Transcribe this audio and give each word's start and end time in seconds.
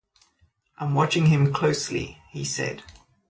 "I'm 0.79 0.95
watching 0.95 1.27
him 1.27 1.53
closely" 1.53 2.17
he 2.31 2.43
said. 2.43 2.81